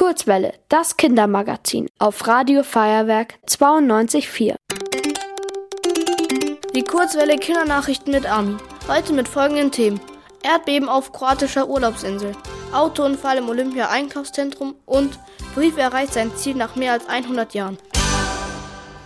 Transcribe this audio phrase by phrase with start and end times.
[0.00, 4.54] Kurzwelle, das Kindermagazin auf Radio Feuerwerk 92.4.
[6.74, 8.56] Die Kurzwelle Kindernachrichten mit Armin.
[8.88, 10.00] Heute mit folgenden Themen.
[10.42, 12.32] Erdbeben auf kroatischer Urlaubsinsel,
[12.72, 15.18] Autounfall im Olympia-Einkaufszentrum und
[15.54, 17.76] Brief erreicht sein Ziel nach mehr als 100 Jahren.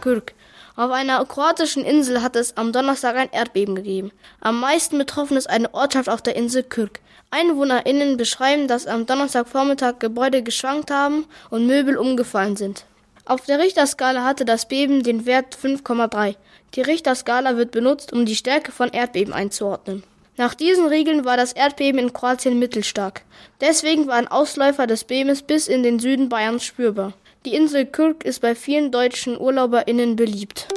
[0.00, 0.32] Kürk.
[0.78, 4.12] Auf einer kroatischen Insel hat es am Donnerstag ein Erdbeben gegeben.
[4.40, 7.00] Am meisten betroffen ist eine Ortschaft auf der Insel Kürk.
[7.32, 12.84] EinwohnerInnen beschreiben, dass am Donnerstagvormittag Gebäude geschwankt haben und Möbel umgefallen sind.
[13.24, 16.36] Auf der Richterskala hatte das Beben den Wert 5,3.
[16.76, 20.04] Die Richterskala wird benutzt, um die Stärke von Erdbeben einzuordnen.
[20.36, 23.22] Nach diesen Regeln war das Erdbeben in Kroatien mittelstark.
[23.60, 27.14] Deswegen waren Ausläufer des Bebens bis in den Süden Bayerns spürbar.
[27.48, 30.68] Die Insel Kürk ist bei vielen deutschen UrlauberInnen beliebt.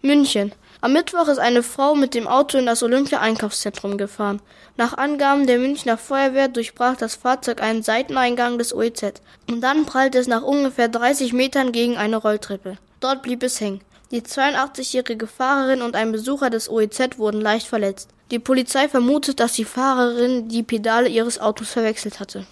[0.00, 0.52] München.
[0.80, 4.40] Am Mittwoch ist eine Frau mit dem Auto in das Olympia-Einkaufszentrum gefahren.
[4.78, 9.20] Nach Angaben der Münchner Feuerwehr durchbrach das Fahrzeug einen Seiteneingang des OEZ.
[9.50, 12.78] Und dann prallte es nach ungefähr 30 Metern gegen eine Rolltreppe.
[13.00, 13.82] Dort blieb es hängen.
[14.10, 18.08] Die 82-jährige Fahrerin und ein Besucher des OEZ wurden leicht verletzt.
[18.30, 22.46] Die Polizei vermutet, dass die Fahrerin die Pedale ihres Autos verwechselt hatte.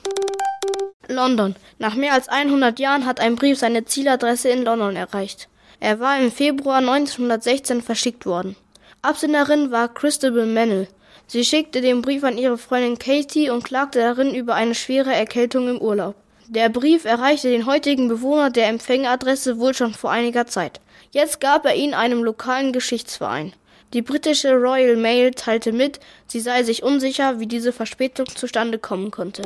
[1.08, 1.56] London.
[1.78, 5.48] Nach mehr als 100 Jahren hat ein Brief seine Zieladresse in London erreicht.
[5.80, 8.56] Er war im Februar 1916 verschickt worden.
[9.02, 10.88] Absenderin war Christabel Mennel.
[11.27, 15.69] Sie schickte den Brief an ihre Freundin Katie und klagte darin über eine schwere Erkältung
[15.69, 16.14] im Urlaub.
[16.48, 20.80] Der Brief erreichte den heutigen Bewohner der Empfängeradresse wohl schon vor einiger Zeit.
[21.10, 23.55] Jetzt gab er ihn einem lokalen Geschichtsverein.
[23.94, 29.10] Die britische Royal Mail teilte mit, sie sei sich unsicher, wie diese Verspätung zustande kommen
[29.10, 29.42] konnte.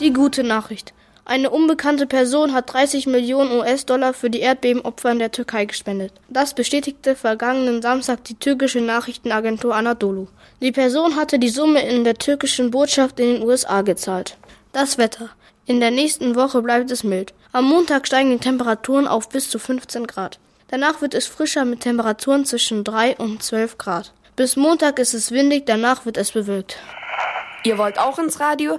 [0.00, 0.94] Die gute Nachricht.
[1.24, 6.12] Eine unbekannte Person hat 30 Millionen US-Dollar für die Erdbebenopfer in der Türkei gespendet.
[6.28, 10.28] Das bestätigte vergangenen Samstag die türkische Nachrichtenagentur Anadolu.
[10.62, 14.36] Die Person hatte die Summe in der türkischen Botschaft in den USA gezahlt.
[14.72, 15.30] Das Wetter.
[15.66, 17.34] In der nächsten Woche bleibt es mild.
[17.50, 20.38] Am Montag steigen die Temperaturen auf bis zu 15 Grad.
[20.68, 24.12] Danach wird es frischer mit Temperaturen zwischen 3 und 12 Grad.
[24.36, 26.78] Bis Montag ist es windig, danach wird es bewölkt.
[27.64, 28.78] Ihr wollt auch ins Radio?